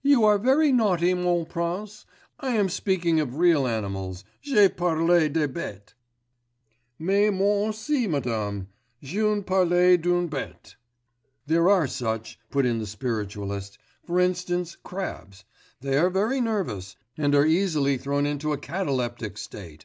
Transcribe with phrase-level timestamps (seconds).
[0.00, 2.06] 'You are very naughty, mon prince;
[2.38, 5.92] I am speaking of real animals, je parle des bêtes.'
[7.00, 8.68] 'Mais moi aussi, madame,
[9.02, 10.76] je parle d'une bête....'
[11.48, 15.44] 'There are such,' put in the spiritualist; 'for instance crabs;
[15.80, 19.84] they are very nervous, and are easily thrown into a cataleptic state.